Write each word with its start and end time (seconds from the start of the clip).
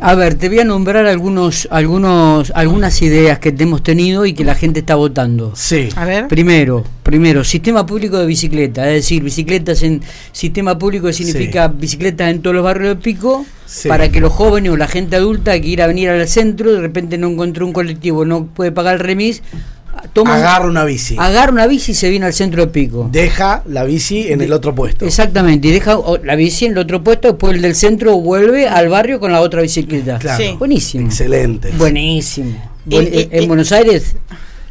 A 0.00 0.14
ver, 0.14 0.34
te 0.34 0.48
voy 0.48 0.60
a 0.60 0.64
nombrar 0.64 1.06
algunos, 1.06 1.68
algunos, 1.70 2.52
algunas 2.54 3.02
ideas 3.02 3.38
que 3.38 3.54
hemos 3.58 3.82
tenido 3.82 4.26
y 4.26 4.32
que 4.32 4.44
la 4.44 4.54
gente 4.54 4.80
está 4.80 4.94
votando. 4.94 5.52
Sí. 5.54 5.88
A 5.96 6.04
ver. 6.04 6.28
Primero, 6.28 6.84
primero, 7.02 7.44
sistema 7.44 7.84
público 7.86 8.18
de 8.18 8.26
bicicleta, 8.26 8.88
es 8.88 8.94
decir, 9.04 9.22
bicicletas 9.22 9.82
en 9.82 10.02
sistema 10.32 10.78
público 10.78 11.12
significa 11.12 11.68
bicicletas 11.68 12.30
en 12.30 12.42
todos 12.42 12.54
los 12.54 12.64
barrios 12.64 12.96
de 12.96 13.02
pico, 13.02 13.44
Sí. 13.66 13.86
para 13.88 14.08
que 14.08 14.20
los 14.20 14.32
jóvenes 14.32 14.72
o 14.72 14.76
la 14.78 14.88
gente 14.88 15.16
adulta 15.16 15.60
que 15.60 15.68
ir 15.68 15.82
a 15.82 15.86
venir 15.86 16.08
al 16.08 16.26
centro, 16.26 16.72
de 16.72 16.80
repente 16.80 17.18
no 17.18 17.28
encontró 17.28 17.66
un 17.66 17.74
colectivo, 17.74 18.24
no 18.24 18.46
puede 18.46 18.72
pagar 18.72 18.94
el 18.94 19.00
remis, 19.00 19.42
toma 20.12 20.34
Agarra 20.36 20.66
una 20.66 20.84
bici. 20.84 21.16
agarra 21.18 21.52
una 21.52 21.66
bici 21.66 21.92
y 21.92 21.94
se 21.94 22.08
viene 22.10 22.26
al 22.26 22.32
centro 22.32 22.62
de 22.66 22.68
pico. 22.72 23.08
Deja 23.10 23.62
la 23.66 23.84
bici 23.84 24.28
en 24.32 24.40
el 24.40 24.52
otro 24.52 24.74
puesto. 24.74 25.04
Exactamente, 25.04 25.68
y 25.68 25.70
deja 25.72 25.98
la 26.24 26.34
bici 26.36 26.66
en 26.66 26.72
el 26.72 26.78
otro 26.78 27.02
puesto, 27.04 27.28
después 27.28 27.54
el 27.54 27.62
del 27.62 27.74
centro 27.74 28.16
vuelve 28.20 28.68
al 28.68 28.88
barrio 28.88 29.20
con 29.20 29.32
la 29.32 29.40
otra 29.40 29.62
bicicleta. 29.62 30.18
Claro. 30.18 30.42
Sí. 30.42 30.54
Buenísimo. 30.58 31.06
Excelente. 31.06 31.70
Buenísimo. 31.76 32.70
Y- 32.86 32.90
Buen- 32.94 33.08
y- 33.14 33.28
en 33.30 33.48
Buenos 33.48 33.72
Aires 33.72 34.16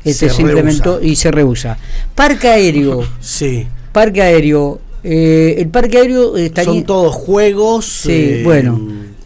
este 0.03 0.29
Se 0.29 0.35
se 0.35 0.41
implementó 0.41 1.01
y 1.01 1.15
se 1.15 1.31
reusa. 1.31 1.77
Parque 2.15 2.47
aéreo. 2.47 3.03
Sí. 3.21 3.67
Parque 3.91 4.21
aéreo. 4.21 4.79
eh, 5.03 5.55
el 5.59 5.67
parque 5.69 5.97
aéreo 5.99 6.35
estaría. 6.37 6.71
Son 6.71 6.83
todos 6.83 7.13
juegos. 7.15 7.85
Sí, 7.85 8.11
eh, 8.11 8.41
bueno. 8.43 8.79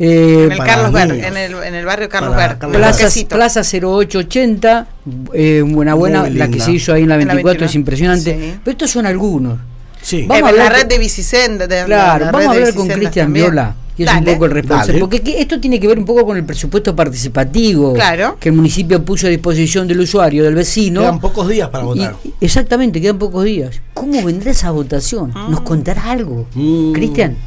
Eh, 0.04 0.46
En 0.46 0.52
el 0.54 0.58
Carlos 0.58 1.00
en 1.00 1.38
el, 1.38 1.54
en 1.64 1.76
el 1.76 1.86
barrio 1.86 2.10
Carlos 2.10 2.36
Ver. 2.36 2.58
Plaza. 2.58 3.08
Plaza 3.30 3.62
0880, 3.64 4.88
eh, 5.34 5.64
buena 5.66 5.94
buena, 5.94 6.22
Muy 6.22 6.30
la 6.32 6.46
que 6.46 6.52
linda. 6.54 6.66
se 6.66 6.72
hizo 6.72 6.94
ahí 6.94 7.04
en 7.04 7.10
la 7.10 7.16
En 7.22 7.28
la 7.28 7.34
24 7.36 7.66
es 7.66 7.74
21. 7.74 7.82
impresionante. 7.82 8.32
Sí. 8.54 8.60
Pero 8.64 8.72
estos 8.72 8.90
son 8.92 9.06
algunos. 9.06 9.60
Sí. 10.02 10.26
Vamos 10.28 10.42
Eh, 10.42 10.46
a 10.46 10.50
hablar 10.50 10.72
la 10.72 10.78
red 10.80 10.86
de 10.88 10.98
Bicicenda. 10.98 11.68
de- 11.68 11.84
Claro, 11.86 12.26
la 12.26 12.32
vamos 12.32 12.48
a 12.48 12.52
hablar 12.52 12.74
con 12.74 12.88
Cristian. 12.88 13.32
Viola, 13.32 13.76
que 13.96 14.04
es 14.04 14.12
un 14.12 14.24
poco 14.26 14.46
el 14.46 14.52
responsable. 14.52 14.94
Dale. 14.94 15.00
Porque 15.00 15.22
que- 15.22 15.40
esto 15.40 15.60
tiene 15.60 15.80
que 15.80 15.88
ver 15.88 16.00
un 16.00 16.06
poco 16.06 16.26
con 16.26 16.36
el 16.38 16.44
presupuesto 16.44 16.96
participativo 16.96 17.94
Claro. 17.94 18.38
que 18.40 18.50
el 18.50 18.56
municipio 18.56 19.06
puso 19.06 19.28
a 19.28 19.30
disposición 19.30 19.88
del 19.88 20.00
usuario, 20.00 20.44
del 20.44 20.56
vecino. 20.56 21.02
Quedan 21.02 21.20
pocos 21.20 21.48
días 21.48 21.70
para 21.70 21.84
votar. 21.84 22.16
Y- 22.24 22.34
exactamente, 22.42 23.00
quedan 23.00 23.20
pocos 23.20 23.44
días. 23.46 23.80
¿Cómo 23.94 24.24
vendrá 24.26 24.50
esa 24.50 24.72
votación? 24.72 25.32
¿Nos 25.50 25.62
contará 25.62 26.10
algo? 26.10 26.48
Mm. 26.56 26.94
Cristian, 26.94 27.38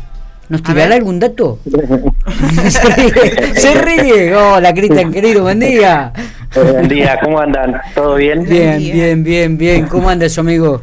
¿nos 0.49 0.63
tirará 0.63 0.95
algún 0.95 1.19
dato? 1.21 1.59
se 2.69 2.89
ríe, 2.95 3.55
se 3.55 3.75
ríe. 3.83 4.35
Hola, 4.37 4.73
Cristian, 4.75 5.13
querido, 5.13 5.43
buen 5.43 5.61
día. 5.61 6.13
Buen 6.55 6.89
día, 6.89 7.19
¿cómo 7.23 7.41
andan? 7.41 7.81
¿Todo 7.95 8.15
bien? 8.17 8.45
Bien, 8.45 8.79
bien, 8.79 9.25
bien, 9.25 9.59
bien. 9.59 9.87
¿Cómo 9.87 10.09
anda 10.09 10.29
su 10.29 10.41
amigo? 10.41 10.81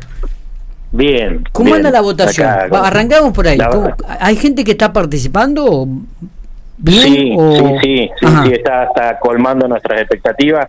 Bien. 0.92 1.44
¿Cómo 1.54 1.67
bien. 1.67 1.78
anda 1.78 1.92
la 1.92 2.02
votación? 2.02 2.48
Acá, 2.50 2.67
Va, 2.67 2.88
arrancamos 2.88 3.32
por 3.34 3.48
ahí. 3.48 3.58
La- 3.58 3.70
¿Cómo- 3.70 3.95
¿Hay 4.20 4.36
gente 4.36 4.64
que 4.64 4.72
está 4.72 4.92
participando? 4.92 5.88
¿Bien? 6.78 7.02
Sí, 7.04 7.36
o- 7.38 7.56
sí, 7.56 7.64
sí, 7.84 8.09
sí, 8.20 8.28
sí, 8.45 8.52
está, 8.54 8.84
está 8.86 9.20
colmando 9.20 9.67
nuestras 9.67 10.02
expectativas. 10.02 10.67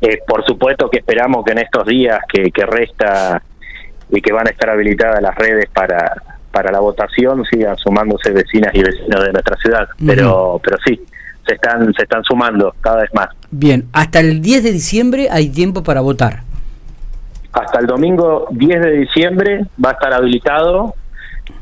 Eh, 0.00 0.18
por 0.26 0.44
supuesto 0.46 0.88
que 0.90 0.98
esperamos 0.98 1.44
que 1.44 1.52
en 1.52 1.58
estos 1.58 1.86
días 1.86 2.18
que, 2.32 2.50
que 2.50 2.64
resta 2.66 3.40
y 4.10 4.20
que 4.20 4.32
van 4.32 4.48
a 4.48 4.50
estar 4.50 4.70
habilitadas 4.70 5.20
las 5.22 5.34
redes 5.36 5.66
para, 5.72 6.20
para 6.50 6.72
la 6.72 6.80
votación 6.80 7.44
sigan 7.50 7.76
sumándose 7.76 8.32
vecinas 8.32 8.74
y 8.74 8.82
vecinos 8.82 9.24
de 9.24 9.32
nuestra 9.32 9.56
ciudad. 9.56 9.88
Pero, 10.04 10.60
pero 10.62 10.76
sí, 10.84 11.00
se 11.46 11.54
están, 11.54 11.92
se 11.94 12.02
están 12.02 12.22
sumando 12.24 12.74
cada 12.80 13.02
vez 13.02 13.10
más. 13.14 13.28
Bien, 13.50 13.86
hasta 13.92 14.20
el 14.20 14.40
10 14.40 14.64
de 14.64 14.72
diciembre 14.72 15.28
hay 15.30 15.48
tiempo 15.48 15.82
para 15.82 16.00
votar. 16.00 16.42
Hasta 17.52 17.80
el 17.80 17.86
domingo 17.86 18.46
10 18.50 18.80
de 18.80 18.90
diciembre 18.92 19.66
va 19.84 19.90
a 19.90 19.92
estar 19.92 20.12
habilitado 20.12 20.94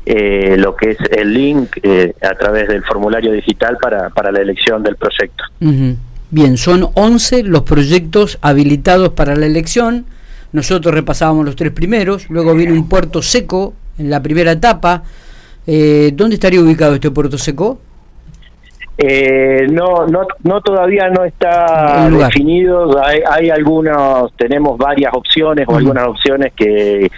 eh, 0.05 0.55
lo 0.57 0.75
que 0.75 0.91
es 0.91 0.97
el 1.11 1.33
link 1.33 1.77
eh, 1.81 2.13
a 2.21 2.35
través 2.35 2.67
del 2.67 2.83
formulario 2.83 3.31
digital 3.31 3.77
para, 3.81 4.09
para 4.09 4.31
la 4.31 4.39
elección 4.39 4.83
del 4.83 4.95
proyecto. 4.95 5.43
Bien, 6.31 6.57
son 6.57 6.89
11 6.93 7.43
los 7.43 7.63
proyectos 7.63 8.37
habilitados 8.41 9.09
para 9.09 9.35
la 9.35 9.47
elección. 9.47 10.05
Nosotros 10.51 10.93
repasábamos 10.93 11.45
los 11.45 11.55
tres 11.55 11.71
primeros, 11.71 12.29
luego 12.29 12.53
viene 12.53 12.73
un 12.73 12.87
puerto 12.87 13.21
seco 13.21 13.73
en 13.99 14.09
la 14.09 14.21
primera 14.21 14.51
etapa. 14.53 15.03
Eh, 15.67 16.11
¿Dónde 16.13 16.35
estaría 16.35 16.61
ubicado 16.61 16.95
este 16.95 17.11
puerto 17.11 17.37
seco? 17.37 17.79
Eh, 18.97 19.67
no, 19.71 20.07
no, 20.07 20.21
no 20.43 20.61
todavía 20.61 21.09
no 21.09 21.23
está 21.23 22.09
definido. 22.09 23.01
Hay, 23.03 23.19
hay 23.29 23.49
algunos, 23.49 24.33
tenemos 24.35 24.77
varias 24.77 25.13
opciones 25.13 25.65
o 25.69 25.75
algunas 25.77 26.07
opciones 26.07 26.51
que, 26.55 27.09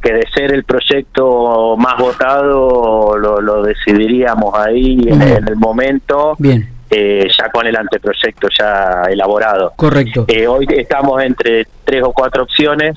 que 0.00 0.12
de 0.12 0.24
ser 0.34 0.52
el 0.52 0.64
proyecto 0.64 1.76
más 1.76 1.98
votado 1.98 3.18
lo, 3.18 3.40
lo 3.40 3.62
decidiríamos 3.62 4.54
ahí 4.54 4.98
en, 5.06 5.20
el 5.48 5.56
momento, 5.56 6.36
Bien, 6.38 6.66
eh, 6.90 7.28
ya 7.36 7.50
con 7.50 7.66
el 7.66 7.76
anteproyecto 7.76 8.48
ya 8.58 9.02
elaborado. 9.10 9.72
correcto. 9.76 10.24
Eh, 10.28 10.46
hoy 10.46 10.66
estamos 10.70 11.22
entre 11.22 11.66
tres 11.84 12.02
o 12.02 12.12
cuatro 12.12 12.44
opciones 12.44 12.94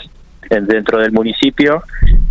en- 0.49 0.65
dentro 0.65 0.99
del 0.99 1.11
municipio, 1.11 1.83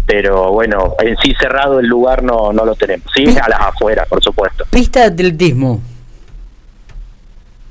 pero 0.08 0.50
bueno, 0.52 0.94
en 1.00 1.16
sí 1.18 1.34
cerrado 1.38 1.78
el 1.80 1.86
lugar 1.86 2.22
no, 2.22 2.50
no 2.52 2.64
lo 2.64 2.74
tenemos. 2.74 3.06
Sí, 3.14 3.24
a 3.40 3.48
las 3.48 3.60
afueras, 3.60 4.08
por 4.08 4.22
supuesto. 4.24 4.64
Pista 4.70 5.00
de 5.00 5.06
atletismo, 5.06 5.80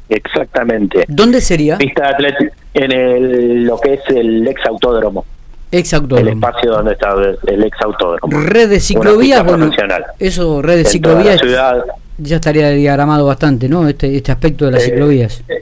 Exactamente. 0.10 1.04
¿dónde 1.08 1.42
sería? 1.42 1.78
Pista 1.78 2.04
de 2.04 2.10
atletismo 2.14 2.52
en 2.74 2.92
el, 2.92 3.64
lo 3.64 3.78
que 3.80 3.96
es 3.96 4.02
el 4.10 4.48
ex 4.48 4.66
autódromo, 4.68 5.26
Ex 5.72 5.92
el 5.94 6.00
autódromo. 6.02 6.30
espacio 6.30 6.72
donde 6.72 6.94
está 6.94 7.14
el 7.48 7.64
ex 7.64 7.78
autódromo. 7.82 8.40
Red 8.42 8.70
de 8.70 8.80
ciclovías, 8.80 9.44
bueno, 9.44 9.70
eso, 10.20 10.62
red 10.62 10.76
de 10.76 10.80
En 10.82 10.86
ciclovías, 10.86 11.42
ciudad. 11.42 11.84
ya 12.20 12.36
estaría 12.36 12.70
diagramado 12.70 13.26
bastante, 13.26 13.68
¿no? 13.68 13.88
Este, 13.88 14.16
este 14.16 14.32
aspecto 14.32 14.66
de 14.66 14.72
las 14.74 14.84
Eh, 14.84 14.86
ciclovías. 14.92 15.44
Eh, 15.50 15.56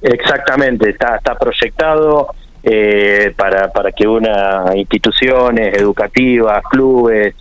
Exactamente, 0.00 0.90
está, 0.90 1.16
está 1.16 1.34
proyectado 1.36 2.28
eh, 2.62 3.32
para, 3.36 3.70
para 3.72 3.92
que 3.92 4.06
una 4.06 4.64
instituciones 4.74 5.74
educativas, 5.74 6.62
clubes, 6.70 7.34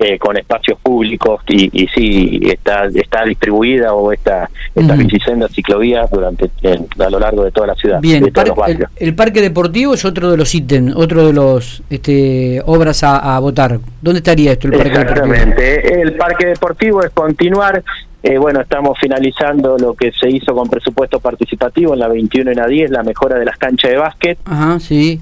eh, 0.00 0.16
con 0.16 0.36
espacios 0.36 0.78
públicos 0.80 1.40
y, 1.48 1.82
y 1.82 1.88
sí, 1.88 2.40
está, 2.44 2.84
está 2.94 3.24
distribuida 3.24 3.94
o 3.94 4.12
esta, 4.12 4.48
estas 4.72 4.96
Ujú. 4.96 5.08
bicisendas 5.08 5.50
ciclovías 5.52 6.08
durante 6.08 6.48
en- 6.62 6.86
a 7.00 7.10
lo 7.10 7.18
largo 7.18 7.42
de 7.42 7.50
toda 7.50 7.66
la 7.66 7.74
ciudad, 7.74 7.98
Bien, 8.00 8.22
de 8.22 8.30
todos 8.30 8.50
par- 8.56 8.70
los 8.70 8.78
el, 8.96 9.08
el 9.08 9.14
parque 9.16 9.40
deportivo 9.42 9.94
es 9.94 10.04
otro 10.04 10.30
de 10.30 10.36
los 10.36 10.54
ítems, 10.54 10.94
otro 10.94 11.26
de 11.26 11.32
los 11.32 11.82
este, 11.90 12.62
obras 12.64 13.02
a, 13.02 13.34
a 13.34 13.40
votar. 13.40 13.80
¿Dónde 14.00 14.18
estaría 14.18 14.52
esto, 14.52 14.68
el 14.68 14.74
parque 14.74 14.98
deportivo? 15.00 15.34
Exactamente. 15.34 16.00
El 16.02 16.12
parque 16.16 16.46
deportivo 16.46 17.02
es 17.02 17.10
continuar. 17.10 17.82
Eh, 18.22 18.38
bueno, 18.38 18.60
estamos 18.60 18.98
finalizando 19.00 19.76
lo 19.78 19.94
que 19.94 20.12
se 20.12 20.28
hizo 20.28 20.54
con 20.54 20.68
presupuesto 20.68 21.20
participativo 21.20 21.94
en 21.94 22.00
la 22.00 22.08
21 22.08 22.50
y 22.52 22.54
la 22.54 22.66
10, 22.66 22.90
la 22.90 23.02
mejora 23.02 23.38
de 23.38 23.44
las 23.44 23.56
canchas 23.58 23.90
de 23.92 23.96
básquet. 23.96 24.38
Ajá, 24.44 24.78
sí. 24.80 25.20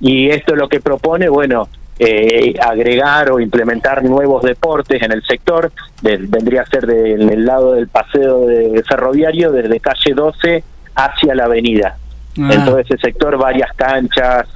Y 0.00 0.28
esto 0.30 0.54
lo 0.56 0.68
que 0.68 0.80
propone, 0.80 1.28
bueno, 1.28 1.68
eh, 1.98 2.54
agregar 2.60 3.30
o 3.30 3.38
implementar 3.38 4.02
nuevos 4.02 4.42
deportes 4.42 5.00
en 5.02 5.12
el 5.12 5.22
sector. 5.22 5.70
De- 6.02 6.16
vendría 6.16 6.62
a 6.62 6.66
ser 6.66 6.86
del 6.86 7.30
el 7.30 7.44
lado 7.44 7.74
del 7.74 7.86
paseo 7.88 8.46
de 8.46 8.82
ferroviario, 8.88 9.52
desde 9.52 9.78
calle 9.80 10.12
12 10.14 10.64
hacia 10.96 11.34
la 11.34 11.44
avenida. 11.44 11.96
Ah. 12.38 12.50
En 12.52 12.64
todo 12.64 12.78
ese 12.80 12.96
sector, 12.98 13.36
varias 13.38 13.72
canchas 13.76 14.48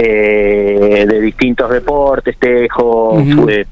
eh, 0.00 1.06
de 1.08 1.20
distintos 1.20 1.70
deportes, 1.70 2.36
tejo, 2.38 3.22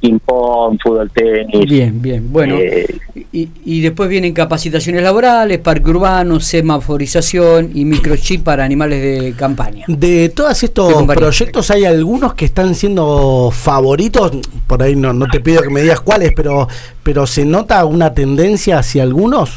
ping-pong, 0.00 0.78
fútbol, 0.82 1.10
tenis. 1.10 1.68
Bien, 1.68 2.02
bien. 2.02 2.32
Bueno, 2.32 2.56
Eh, 2.58 2.86
y, 3.32 3.48
y 3.64 3.80
después 3.80 4.08
vienen 4.08 4.32
capacitaciones 4.32 5.02
laborales, 5.02 5.58
parque 5.58 5.90
urbano, 5.90 6.40
semaforización 6.40 7.70
y 7.74 7.84
microchip 7.84 8.42
para 8.42 8.64
animales 8.64 9.00
de 9.02 9.32
campaña. 9.34 9.84
De 9.88 10.30
todos 10.30 10.62
estos 10.62 11.04
proyectos 11.04 11.70
hay 11.70 11.84
algunos 11.84 12.34
que 12.34 12.46
están 12.46 12.74
siendo 12.74 13.50
favoritos, 13.52 14.32
por 14.66 14.82
ahí 14.82 14.96
no, 14.96 15.12
no 15.12 15.26
te 15.26 15.40
pido 15.40 15.62
que 15.62 15.70
me 15.70 15.82
digas 15.82 16.00
cuáles, 16.00 16.32
pero, 16.34 16.66
pero 17.02 17.26
se 17.26 17.44
nota 17.44 17.84
una 17.84 18.14
tendencia 18.14 18.78
hacia 18.78 19.02
algunos. 19.02 19.50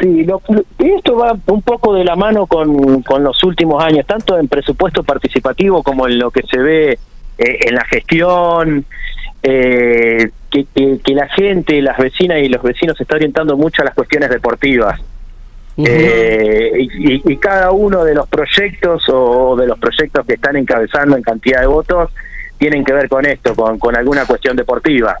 Sí, 0.00 0.24
lo- 0.24 0.42
esto 0.78 1.16
va 1.16 1.36
un 1.46 1.62
poco 1.62 1.94
de 1.94 2.04
la 2.04 2.16
mano 2.16 2.46
con, 2.46 3.02
con 3.02 3.22
los 3.24 3.42
últimos 3.44 3.82
años, 3.82 4.06
tanto 4.06 4.38
en 4.38 4.48
presupuesto 4.48 5.02
participativo 5.02 5.82
como 5.82 6.06
en 6.06 6.18
lo 6.18 6.30
que 6.30 6.42
se 6.42 6.58
ve 6.58 6.92
eh, 7.38 7.58
en 7.68 7.74
la 7.74 7.84
gestión, 7.84 8.84
eh, 9.42 10.30
que, 10.50 10.66
que- 10.74 10.98
que 11.04 11.14
la 11.14 11.28
gente, 11.28 11.80
las 11.82 11.96
vecinas 11.98 12.38
y 12.40 12.48
los 12.48 12.62
vecinos 12.62 12.96
se 12.96 13.04
está 13.04 13.16
orientando 13.16 13.56
mucho 13.56 13.82
a 13.82 13.84
las 13.84 13.94
cuestiones 13.94 14.30
deportivas. 14.30 15.00
Eh, 15.76 16.72
y, 16.76 17.14
y- 17.14 17.22
y 17.24 17.36
cada 17.36 17.70
uno 17.70 18.02
de 18.04 18.14
los 18.14 18.28
proyectos 18.28 19.04
o 19.08 19.54
de 19.56 19.66
los 19.68 19.78
proyectos 19.78 20.26
que 20.26 20.34
están 20.34 20.56
encabezando 20.56 21.16
en 21.16 21.22
cantidad 21.22 21.60
de 21.60 21.68
votos 21.68 22.10
tienen 22.58 22.84
que 22.84 22.92
ver 22.92 23.08
con 23.08 23.24
esto, 23.26 23.54
con, 23.54 23.78
con 23.78 23.94
alguna 23.96 24.26
cuestión 24.26 24.56
deportiva. 24.56 25.16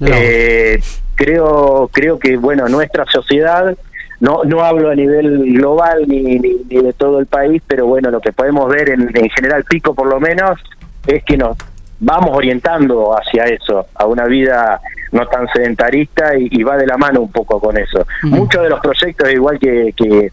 No. 0.00 0.08
Eh, 0.12 0.80
creo 1.14 1.88
creo 1.92 2.18
que 2.18 2.36
bueno 2.36 2.68
nuestra 2.68 3.04
sociedad 3.06 3.76
no 4.22 4.42
no 4.44 4.64
hablo 4.64 4.90
a 4.90 4.94
nivel 4.94 5.52
global 5.52 6.04
ni, 6.06 6.22
ni, 6.22 6.38
ni 6.38 6.82
de 6.82 6.92
todo 6.94 7.18
el 7.18 7.26
país 7.26 7.62
pero 7.66 7.86
bueno 7.86 8.10
lo 8.10 8.20
que 8.20 8.32
podemos 8.32 8.68
ver 8.70 8.88
en, 8.88 9.02
en 9.14 9.28
general 9.30 9.64
pico 9.64 9.94
por 9.94 10.06
lo 10.06 10.18
menos 10.18 10.58
es 11.06 11.22
que 11.24 11.36
nos 11.36 11.56
vamos 12.02 12.30
orientando 12.36 13.16
hacia 13.16 13.44
eso, 13.44 13.86
a 13.94 14.06
una 14.06 14.26
vida 14.26 14.80
no 15.12 15.26
tan 15.28 15.46
sedentarista 15.48 16.36
y, 16.36 16.62
va 16.62 16.76
de 16.76 16.86
la 16.86 16.96
mano 16.96 17.20
un 17.20 17.30
poco 17.30 17.60
con 17.60 17.76
eso. 17.76 18.06
Muchos 18.22 18.62
de 18.62 18.70
los 18.70 18.80
proyectos, 18.80 19.30
igual 19.32 19.58
que, 19.58 19.92
que, 19.96 20.32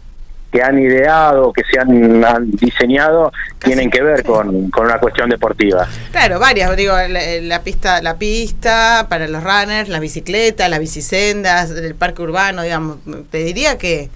han 0.62 0.78
ideado, 0.78 1.52
que 1.52 1.62
se 1.70 1.78
han, 1.78 2.50
diseñado, 2.50 3.32
tienen 3.58 3.90
que 3.90 4.02
ver 4.02 4.24
con, 4.24 4.70
con, 4.70 4.86
una 4.86 4.98
cuestión 4.98 5.30
deportiva. 5.30 5.86
Claro, 6.10 6.40
varias, 6.40 6.76
digo, 6.76 6.94
la, 7.08 7.62
pista 7.62 8.02
la 8.02 8.16
pista 8.16 9.06
para 9.08 9.28
los 9.28 9.42
runners, 9.44 9.88
las 9.88 10.00
bicicletas, 10.00 10.68
las 10.68 10.80
bicisendas, 10.80 11.70
el 11.70 11.94
parque 11.94 12.22
urbano, 12.22 12.62
digamos, 12.62 12.98
te 13.30 13.38
diría 13.44 13.78
que 13.78 14.10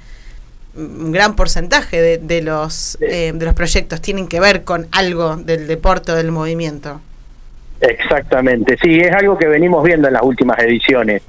un 0.76 1.12
gran 1.12 1.36
porcentaje 1.36 2.00
de, 2.00 2.19
de 2.19 2.42
los, 2.42 2.98
eh, 3.00 3.32
de 3.32 3.44
los 3.44 3.54
proyectos 3.54 4.00
tienen 4.00 4.26
que 4.26 4.40
ver 4.40 4.64
con 4.64 4.88
algo 4.90 5.36
del 5.36 5.69
deporte 5.69 6.12
o 6.12 6.16
del 6.16 6.32
movimiento. 6.32 7.00
Exactamente, 7.81 8.76
sí, 8.82 8.98
es 8.98 9.12
algo 9.12 9.38
que 9.38 9.46
venimos 9.46 9.84
viendo 9.84 10.08
en 10.08 10.14
las 10.14 10.22
últimas 10.22 10.58
ediciones. 10.58 11.22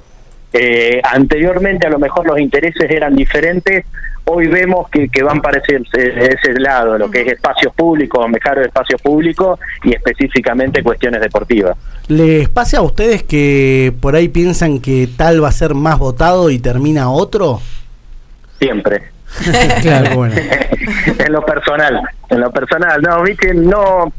Eh, 0.52 1.00
anteriormente 1.02 1.86
a 1.86 1.90
lo 1.90 1.98
mejor 1.98 2.26
los 2.26 2.38
intereses 2.38 2.90
eran 2.90 3.14
diferentes, 3.14 3.84
hoy 4.24 4.48
vemos 4.48 4.88
que, 4.90 5.08
que 5.08 5.22
van 5.22 5.40
para 5.40 5.58
ese, 5.58 5.82
ese 5.92 6.58
lado, 6.58 6.98
lo 6.98 7.10
que 7.10 7.22
es 7.22 7.28
espacios 7.28 7.72
públicos, 7.74 8.28
mejor 8.28 8.58
espacios 8.58 9.00
públicos 9.00 9.58
y 9.84 9.94
específicamente 9.94 10.82
cuestiones 10.82 11.20
deportivas. 11.20 11.76
¿Les 12.08 12.48
pasa 12.48 12.78
a 12.78 12.82
ustedes 12.82 13.22
que 13.22 13.92
por 14.00 14.16
ahí 14.16 14.28
piensan 14.28 14.80
que 14.80 15.08
tal 15.16 15.42
va 15.42 15.48
a 15.48 15.52
ser 15.52 15.74
más 15.74 15.98
votado 15.98 16.50
y 16.50 16.58
termina 16.58 17.10
otro? 17.10 17.60
Siempre. 18.58 19.02
claro, 19.82 20.16
bueno. 20.16 20.34
en 21.18 21.32
lo 21.32 21.44
personal, 21.44 22.00
en 22.30 22.40
lo 22.40 22.50
personal, 22.50 23.02
no, 23.02 23.22
viste, 23.22 23.54
no, 23.54 24.12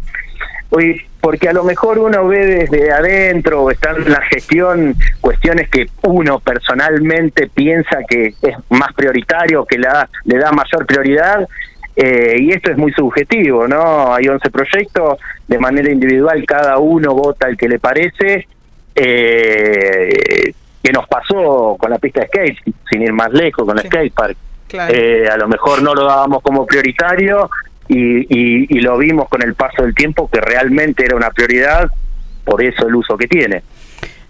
porque 1.21 1.49
a 1.49 1.53
lo 1.53 1.63
mejor 1.63 1.99
uno 1.99 2.27
ve 2.27 2.45
desde 2.45 2.91
adentro 2.91 3.63
o 3.63 3.71
está 3.71 3.91
en 3.91 4.11
la 4.11 4.21
gestión 4.21 4.95
cuestiones 5.19 5.69
que 5.69 5.87
uno 6.03 6.39
personalmente 6.39 7.47
piensa 7.47 7.99
que 8.07 8.33
es 8.41 8.55
más 8.69 8.93
prioritario, 8.93 9.65
que 9.65 9.77
le 9.77 9.87
da, 9.87 10.09
le 10.25 10.37
da 10.37 10.51
mayor 10.51 10.85
prioridad, 10.85 11.47
eh, 11.95 12.35
y 12.39 12.51
esto 12.51 12.71
es 12.71 12.77
muy 12.77 12.91
subjetivo, 12.91 13.67
¿no? 13.67 14.13
Hay 14.13 14.27
11 14.27 14.49
proyectos, 14.51 15.19
de 15.47 15.57
manera 15.57 15.91
individual 15.91 16.45
cada 16.45 16.77
uno 16.77 17.13
vota 17.13 17.47
el 17.47 17.57
que 17.57 17.67
le 17.67 17.79
parece. 17.79 18.47
Eh, 18.93 20.53
que 20.83 20.93
nos 20.93 21.07
pasó 21.07 21.75
con 21.77 21.89
la 21.91 21.97
pista 21.97 22.21
de 22.21 22.27
skate, 22.27 22.57
sin 22.89 23.01
ir 23.01 23.11
más 23.11 23.31
lejos, 23.33 23.65
con 23.65 23.77
el 23.77 23.85
skatepark. 23.85 24.37
Eh, 24.69 25.27
a 25.29 25.37
lo 25.37 25.47
mejor 25.47 25.81
no 25.81 25.93
lo 25.93 26.05
dábamos 26.05 26.41
como 26.41 26.65
prioritario 26.65 27.49
y, 27.89 28.75
y, 28.75 28.79
lo 28.81 28.97
vimos 28.97 29.29
con 29.29 29.41
el 29.43 29.53
paso 29.53 29.83
del 29.83 29.95
tiempo 29.95 30.29
que 30.29 30.41
realmente 30.41 31.05
era 31.05 31.15
una 31.15 31.29
prioridad, 31.29 31.89
por 32.43 32.61
eso 32.61 32.87
el 32.87 32.95
uso 32.95 33.17
que 33.17 33.27
tiene. 33.27 33.63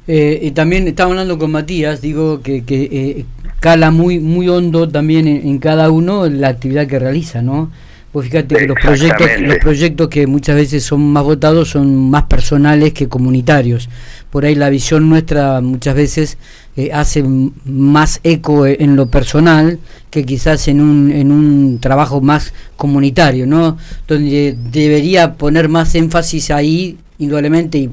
Eh, 0.07 0.39
y 0.41 0.51
también 0.51 0.87
estaba 0.87 1.09
hablando 1.09 1.37
con 1.37 1.51
Matías, 1.51 2.01
digo 2.01 2.41
que, 2.41 2.63
que 2.63 2.83
eh, 2.83 3.25
cala 3.59 3.91
muy 3.91 4.19
muy 4.19 4.47
hondo 4.47 4.87
también 4.87 5.27
en, 5.27 5.59
cada 5.59 5.91
uno 5.91 6.27
la 6.29 6.49
actividad 6.49 6.87
que 6.87 6.99
realiza, 6.99 7.41
¿no? 7.41 7.71
Pues 8.17 8.29
fíjate 8.29 8.55
que 8.55 8.65
los 8.65 8.77
proyectos, 8.81 9.27
los 9.41 9.57
proyectos 9.59 10.07
que 10.07 10.25
muchas 10.25 10.55
veces 10.55 10.83
son 10.83 11.13
más 11.13 11.23
votados 11.23 11.69
son 11.69 12.09
más 12.09 12.23
personales 12.23 12.91
que 12.91 13.07
comunitarios. 13.07 13.89
Por 14.31 14.43
ahí 14.43 14.55
la 14.55 14.71
visión 14.71 15.07
nuestra 15.07 15.61
muchas 15.61 15.93
veces 15.93 16.39
eh, 16.77 16.89
hace 16.91 17.23
más 17.63 18.19
eco 18.23 18.65
en 18.65 18.95
lo 18.95 19.05
personal 19.11 19.77
que 20.09 20.25
quizás 20.25 20.67
en 20.67 20.81
un, 20.81 21.11
en 21.11 21.31
un 21.31 21.77
trabajo 21.79 22.19
más 22.19 22.55
comunitario, 22.75 23.45
¿no? 23.45 23.77
Donde 24.07 24.57
debería 24.71 25.35
poner 25.35 25.69
más 25.69 25.93
énfasis 25.93 26.49
ahí, 26.49 26.97
indudablemente, 27.19 27.77
y 27.77 27.91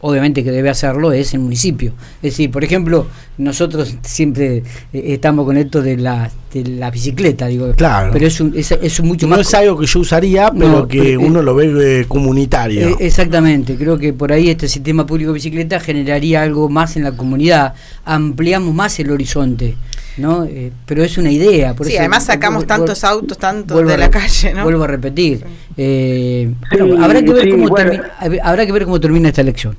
obviamente 0.00 0.44
que 0.44 0.50
debe 0.50 0.68
hacerlo, 0.68 1.12
es 1.12 1.34
el 1.34 1.40
municipio. 1.40 1.92
Es 2.16 2.32
decir, 2.32 2.50
por 2.50 2.64
ejemplo, 2.64 3.06
nosotros 3.38 3.96
siempre 4.02 4.58
eh, 4.58 4.62
estamos 4.92 5.44
con 5.46 5.56
esto 5.56 5.82
de 5.82 5.96
la, 5.96 6.30
de 6.52 6.64
la 6.64 6.90
bicicleta, 6.90 7.46
digo. 7.46 7.72
Claro. 7.72 8.10
Pero 8.12 8.26
es, 8.26 8.40
un, 8.40 8.54
es, 8.56 9.02
mucho 9.02 9.26
más. 9.26 9.38
No 9.38 9.42
es 9.42 9.54
algo 9.54 9.78
que 9.78 9.86
yo 9.86 10.00
usaría, 10.00 10.50
pero 10.50 10.86
que 10.86 11.12
eh, 11.12 11.16
uno 11.16 11.42
lo 11.42 11.54
ve 11.54 12.04
comunitario. 12.08 12.96
exactamente. 12.98 13.76
Creo 13.76 13.98
que 13.98 14.12
por 14.12 14.32
ahí 14.32 14.50
este 14.50 14.68
sistema 14.68 15.06
público 15.06 15.30
de 15.30 15.34
bicicleta 15.34 15.80
generaría 15.80 16.42
algo 16.42 16.68
más 16.68 16.96
en 16.96 17.04
la 17.04 17.12
comunidad. 17.12 17.74
Ampliamos 18.04 18.74
más 18.74 18.98
el 19.00 19.10
horizonte. 19.10 19.76
¿No? 20.18 20.44
Eh, 20.44 20.72
pero 20.86 21.02
es 21.02 21.18
una 21.18 21.30
idea. 21.30 21.74
Por 21.74 21.86
sí, 21.86 21.96
además 21.96 22.24
sacamos 22.24 22.66
tantos 22.66 23.04
autos, 23.04 23.38
tantos 23.38 23.86
de 23.86 23.98
la 23.98 24.10
calle, 24.10 24.54
¿no? 24.54 24.64
Vuelvo 24.64 24.84
a 24.84 24.88
repetir. 24.88 25.44
Eh, 25.76 26.52
habrá, 27.00 27.22
que 27.22 27.32
ver 27.32 27.50
cómo 27.50 27.70
termina, 27.74 28.10
habrá 28.42 28.66
que 28.66 28.72
ver 28.72 28.84
cómo 28.84 29.00
termina 29.00 29.28
esta 29.28 29.42
elección. 29.42 29.76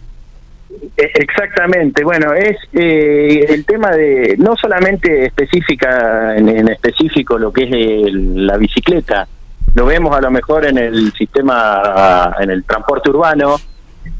E, 0.95 1.12
exactamente, 1.16 2.04
bueno, 2.04 2.34
es 2.34 2.57
eh, 2.74 3.45
el 3.50 3.66
tema 3.66 3.92
de 3.92 4.36
no 4.38 4.56
solamente 4.56 5.25
específica 5.25 6.36
en, 6.36 6.68
específico 6.69 7.38
lo 7.38 7.51
que 7.51 7.63
es 7.63 8.13
la 8.13 8.57
bicicleta, 8.57 9.28
lo 9.74 9.86
vemos 9.86 10.16
a 10.16 10.22
lo 10.22 10.31
mejor 10.31 10.66
en 10.66 10.78
el 10.78 11.12
sistema, 11.13 12.36
en 12.39 12.51
el 12.51 12.63
transporte 12.63 13.10
urbano, 13.10 13.57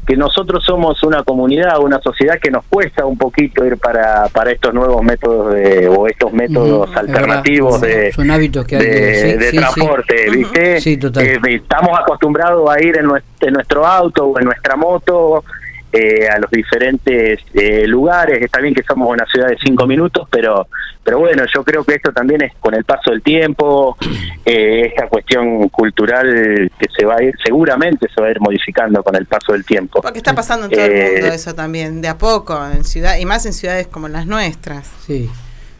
que 0.08 0.16
nosotros 0.16 0.64
somos 0.64 1.02
una 1.02 1.22
comunidad, 1.22 1.78
una 1.80 2.00
sociedad 2.00 2.38
que 2.42 2.50
nos 2.50 2.64
cuesta 2.64 3.04
un 3.04 3.18
poquito 3.18 3.62
ir 3.66 3.76
para, 3.76 4.26
para 4.32 4.52
estos 4.52 4.72
nuevos 4.72 5.02
métodos 5.02 5.52
de, 5.52 5.86
o 5.86 6.06
estos 6.06 6.32
métodos 6.32 6.88
alternativos 6.96 7.78
de, 7.82 8.10
Son 8.12 8.30
hábitos 8.30 8.64
que 8.64 8.78
de, 8.78 9.52
transporte, 9.52 10.30
¿viste? 10.30 10.96
Total. 10.96 11.26
Eh, 11.26 11.38
estamos 11.56 11.90
acostumbrados 11.98 12.70
a 12.70 12.82
ir 12.82 12.96
en 12.96 13.04
nuestro, 13.04 13.48
en 13.48 13.52
nuestro 13.52 13.86
auto 13.86 14.28
o 14.28 14.38
en 14.38 14.46
nuestra 14.46 14.76
moto 14.76 15.44
eh, 15.92 16.28
a 16.28 16.38
los 16.38 16.50
diferentes 16.50 17.40
eh, 17.54 17.86
lugares. 17.86 18.42
Está 18.42 18.60
bien 18.60 18.74
que 18.74 18.82
somos 18.82 19.08
una 19.10 19.24
ciudad 19.26 19.48
de 19.48 19.56
cinco 19.56 19.86
minutos, 19.86 20.28
pero, 20.30 20.66
pero 21.02 21.18
bueno, 21.18 21.44
yo 21.52 21.64
creo 21.64 21.82
que 21.84 21.94
esto 21.94 22.12
también 22.12 22.42
es 22.42 22.52
con 22.60 22.74
el 22.74 22.84
paso 22.84 23.10
del 23.10 23.22
tiempo, 23.22 23.96
eh, 24.44 24.86
esta 24.86 25.08
cuestión 25.08 25.68
cultural 25.70 26.70
que 26.78 26.86
se 26.96 27.06
va 27.06 27.16
a 27.16 27.22
ir, 27.22 27.34
seguramente 27.42 28.06
se 28.14 28.20
va 28.20 28.28
a 28.28 28.30
ir 28.30 28.40
modificando 28.40 29.02
con 29.02 29.16
el 29.16 29.26
paso 29.26 29.52
del 29.52 29.64
tiempo. 29.64 30.00
Porque 30.02 30.18
está 30.18 30.34
pasando 30.34 30.66
en 30.66 30.72
todo 30.72 30.84
el 30.84 31.12
mundo 31.12 31.26
eso 31.28 31.54
también, 31.54 32.02
de 32.02 32.08
a 32.08 32.18
poco, 32.18 32.58
en 32.66 32.84
ciudad 32.84 33.16
y 33.16 33.24
más 33.24 33.46
en 33.46 33.52
ciudades 33.52 33.86
como 33.86 34.08
las 34.08 34.26
nuestras. 34.26 34.90
Sí. 35.06 35.30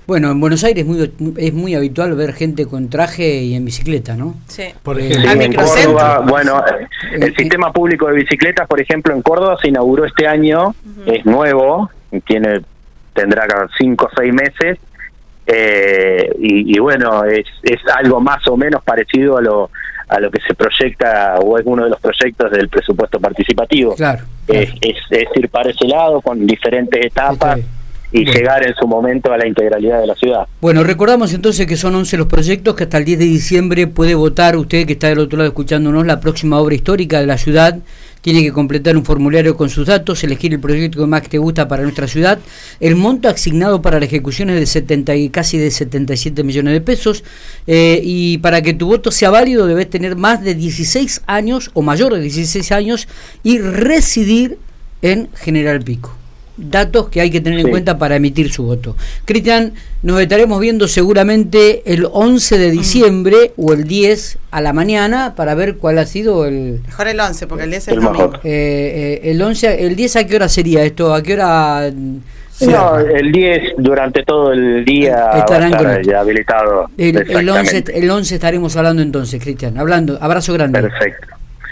Bueno, 0.09 0.31
en 0.31 0.41
Buenos 0.41 0.65
Aires 0.65 0.87
muy, 0.87 1.13
es 1.37 1.53
muy 1.53 1.75
habitual 1.75 2.15
ver 2.15 2.33
gente 2.33 2.65
con 2.65 2.89
traje 2.89 3.43
y 3.43 3.55
en 3.55 3.67
bicicleta, 3.67 4.17
¿no? 4.17 4.37
Sí. 4.47 4.65
Por 4.83 4.99
ejemplo, 4.99 5.31
en 5.31 5.53
Córdoba, 5.53 6.25
bueno, 6.27 6.65
el 7.13 7.37
sistema 7.37 7.71
público 7.75 8.07
de 8.07 8.15
bicicletas, 8.15 8.67
por 8.67 8.81
ejemplo, 8.81 9.15
en 9.15 9.21
Córdoba 9.21 9.59
se 9.61 9.69
inauguró 9.69 10.07
este 10.07 10.27
año, 10.27 10.75
es 11.05 11.27
nuevo, 11.27 11.91
tiene 12.25 12.63
tendrá 13.13 13.47
cinco 13.79 14.07
o 14.07 14.11
seis 14.19 14.33
meses, 14.33 14.79
eh, 15.47 16.31
y, 16.39 16.79
bueno, 16.79 17.25
es, 17.25 17.45
es 17.63 17.81
algo 17.95 18.19
más 18.19 18.49
o 18.49 18.57
menos 18.57 18.83
parecido 18.83 19.37
a 19.37 19.43
lo 19.43 19.71
a 20.09 20.21
lo 20.21 20.31
que 20.31 20.41
se 20.41 20.55
proyecta 20.55 21.35
o 21.39 21.59
es 21.59 21.67
uno 21.67 21.85
de 21.85 21.91
los 21.91 22.01
proyectos 22.01 22.51
del 22.51 22.71
presupuesto 22.71 23.21
participativo. 23.21 23.95
Claro. 23.95 24.25
Es, 24.47 24.73
es, 24.81 25.27
ir 25.35 25.51
para 25.51 25.69
ese 25.69 25.87
lado 25.87 26.23
con 26.23 26.47
diferentes 26.47 27.05
etapas 27.05 27.61
y 28.11 28.25
llegar 28.25 28.67
en 28.67 28.75
su 28.75 28.87
momento 28.87 29.33
a 29.33 29.37
la 29.37 29.47
integralidad 29.47 30.01
de 30.01 30.07
la 30.07 30.15
ciudad. 30.15 30.47
Bueno, 30.61 30.83
recordamos 30.83 31.35
entonces 31.35 31.67
que 31.67 31.77
son 31.77 31.95
11 31.95 32.17
los 32.17 32.27
proyectos 32.27 32.75
que 32.75 32.85
hasta 32.85 32.99
el 32.99 33.05
10 33.05 33.19
de 33.19 33.25
diciembre 33.27 33.87
puede 33.87 34.15
votar 34.15 34.57
usted 34.57 34.87
que 34.87 34.95
está 34.95 35.09
del 35.09 35.19
otro 35.19 35.39
lado 35.39 35.49
escuchándonos 35.49 36.07
la 36.07 36.21
próxima 36.21 36.59
obra 36.59 36.75
histórica 36.75 37.21
de 37.21 37.27
la 37.27 37.37
ciudad. 37.37 37.79
Tiene 38.21 38.43
que 38.43 38.53
completar 38.53 38.97
un 38.97 39.05
formulario 39.05 39.57
con 39.57 39.69
sus 39.69 39.87
datos, 39.87 40.25
elegir 40.25 40.53
el 40.53 40.59
proyecto 40.59 40.99
que 40.99 41.07
más 41.07 41.23
te 41.29 41.39
gusta 41.39 41.69
para 41.69 41.83
nuestra 41.83 42.09
ciudad. 42.09 42.39
El 42.81 42.97
monto 42.97 43.29
asignado 43.29 43.81
para 43.81 44.01
la 44.01 44.07
ejecución 44.07 44.51
es 44.51 44.59
de 44.59 44.67
70 44.67 45.15
y 45.15 45.29
casi 45.29 45.57
de 45.57 45.71
77 45.71 46.43
millones 46.43 46.73
de 46.73 46.81
pesos. 46.81 47.23
Eh, 47.67 48.01
y 48.03 48.39
para 48.39 48.61
que 48.61 48.75
tu 48.75 48.87
voto 48.87 49.13
sea 49.13 49.31
válido 49.31 49.67
debes 49.67 49.89
tener 49.89 50.17
más 50.17 50.43
de 50.43 50.55
16 50.55 51.23
años 51.27 51.71
o 51.75 51.83
mayor 51.83 52.15
de 52.15 52.21
16 52.21 52.73
años 52.73 53.07
y 53.45 53.59
residir 53.59 54.59
en 55.01 55.29
General 55.35 55.81
Pico 55.81 56.18
datos 56.59 57.09
que 57.09 57.21
hay 57.21 57.31
que 57.31 57.41
tener 57.41 57.61
en 57.61 57.71
cuenta 57.71 57.99
para 57.99 58.17
emitir 58.17 58.51
su 58.51 58.65
voto. 58.65 58.97
Cristian, 59.25 59.73
nos 60.03 60.21
estaremos 60.21 60.61
viendo 60.61 60.89
seguramente 60.89 61.83
el 61.93 62.07
11 62.11 62.59
de 62.59 62.71
diciembre 62.71 63.53
o 63.57 63.73
el 63.73 63.85
10 63.85 64.39
a 64.51 64.61
la 64.61 64.73
mañana 64.73 65.35
para 65.37 65.55
ver 65.55 65.77
cuál 65.77 65.99
ha 65.99 66.07
sido 66.07 66.45
el... 66.45 66.81
Mejor 66.85 67.09
el 67.09 67.21
11, 67.21 67.47
porque 67.47 67.65
el 67.65 67.71
10 67.71 67.83
es 67.83 67.89
el 67.89 68.01
domingo. 68.01 68.33
Eh, 68.45 69.21
eh, 69.25 69.31
el, 69.31 69.41
11, 69.41 69.87
¿El 69.87 69.97
10 69.97 70.17
a 70.17 70.27
qué 70.27 70.37
hora 70.37 70.49
sería 70.49 70.83
esto? 70.85 71.15
¿A 71.15 71.23
qué 71.23 71.35
hora...? 71.35 71.91
No, 72.61 72.99
el 72.99 73.31
10 73.31 73.75
durante 73.79 74.25
todo 74.25 74.53
el 74.53 74.85
día 74.85 75.31
estarán 75.37 75.75
habilitado. 75.75 76.91
El, 76.99 77.31
el, 77.31 77.49
11, 77.49 77.85
el 77.95 78.11
11 78.11 78.35
estaremos 78.35 78.77
hablando 78.77 79.01
entonces, 79.01 79.41
Cristian. 79.41 79.79
Hablando, 79.79 80.19
abrazo 80.21 80.53
grande. 80.55 80.83
Perfecto. 80.83 81.29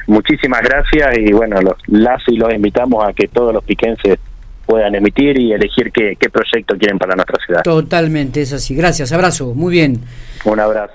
Muchísimas 0.07 0.63
gracias 0.63 1.19
y 1.19 1.33
bueno, 1.33 1.61
los, 1.61 1.75
las 1.89 2.23
y 2.29 2.37
los 2.37 2.53
invitamos 2.55 3.05
a 3.05 3.13
que 3.13 3.27
todos 3.27 3.53
los 3.53 3.65
piquenses 3.65 4.19
puedan 4.67 4.95
emitir 4.95 5.39
y 5.41 5.53
elegir 5.53 5.93
qué, 5.93 6.17
qué 6.19 6.29
proyecto 6.29 6.77
quieren 6.77 6.99
para 6.99 7.15
nuestra 7.15 7.39
ciudad. 7.45 7.63
Totalmente, 7.63 8.43
es 8.43 8.53
así. 8.53 8.75
Gracias, 8.75 9.13
abrazo, 9.13 9.55
muy 9.55 9.73
bien. 9.73 10.01
Un 10.45 10.61
abrazo. 10.61 10.95